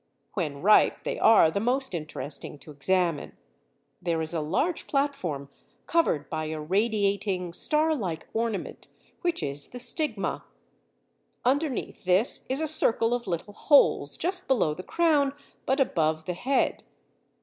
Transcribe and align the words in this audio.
When 0.33 0.63
ripe 0.63 1.01
they 1.03 1.19
are 1.19 1.51
most 1.59 1.93
interesting 1.93 2.57
to 2.57 2.71
examine. 2.71 3.37
There 4.01 4.19
is 4.19 4.33
a 4.33 4.39
large 4.41 4.87
platform 4.87 5.49
covered 5.85 6.27
by 6.27 6.45
a 6.45 6.59
radiating 6.59 7.53
star 7.53 7.93
like 7.95 8.27
ornament, 8.33 8.87
which 9.21 9.43
is 9.43 9.67
the 9.67 9.79
stigma. 9.79 10.43
Underneath 11.45 12.03
this 12.03 12.47
is 12.49 12.61
a 12.61 12.67
circle 12.67 13.13
of 13.13 13.27
little 13.27 13.53
holes 13.53 14.17
just 14.17 14.47
below 14.47 14.73
the 14.73 14.81
crown, 14.81 15.33
but 15.67 15.79
above 15.79 16.25
the 16.25 16.33
head. 16.33 16.83